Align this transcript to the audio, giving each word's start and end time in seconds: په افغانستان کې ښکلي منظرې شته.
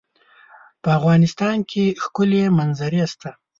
په 0.81 0.89
افغانستان 0.99 1.57
کې 1.71 1.83
ښکلي 2.03 2.41
منظرې 2.57 3.03
شته. 3.11 3.29